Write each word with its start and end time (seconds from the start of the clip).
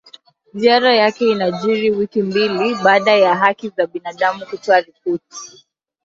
Ziara 0.53 0.95
yake 0.95 1.31
inajiri 1.31 1.91
wiki 1.91 2.21
mbili 2.23 2.75
baada 2.83 3.11
ya 3.15 3.35
haki 3.35 3.69
za 3.69 3.87
binadamu 3.87 4.45
kutoa 4.45 4.79
ripoti 4.81 5.65